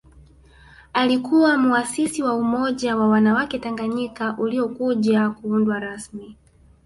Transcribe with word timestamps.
Alikuwa 0.93 1.57
muasisi 1.57 2.23
wa 2.23 2.33
Umoja 2.35 2.95
wa 2.97 3.07
wanawake 3.07 3.59
Tanganyika 3.59 4.35
uliokuja 4.39 5.29
kuundwa 5.29 5.79
rasmi 5.79 6.37